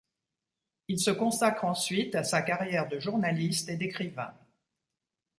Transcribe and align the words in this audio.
Il 0.87 0.99
se 0.99 1.11
consacre 1.11 1.63
ensuite 1.63 2.15
à 2.15 2.23
sa 2.23 2.41
carrière 2.41 2.87
de 2.87 2.99
journaliste 2.99 3.69
et 3.69 3.77
d'écrivain. 3.77 4.33